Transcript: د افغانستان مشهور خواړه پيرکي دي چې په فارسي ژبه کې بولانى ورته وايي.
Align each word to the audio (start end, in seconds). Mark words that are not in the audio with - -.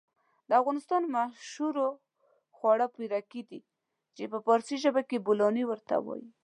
د 0.47 0.51
افغانستان 0.61 1.01
مشهور 1.15 1.75
خواړه 2.57 2.85
پيرکي 2.95 3.41
دي 3.49 3.61
چې 4.15 4.23
په 4.31 4.37
فارسي 4.45 4.75
ژبه 4.83 5.01
کې 5.09 5.23
بولانى 5.25 5.63
ورته 5.67 5.95
وايي. 6.05 6.29